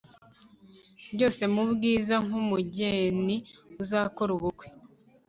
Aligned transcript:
Byose 1.15 1.41
mubwiza 1.53 2.15
nkumugeniuzakora 2.25 4.31
ubukwe 4.37 4.67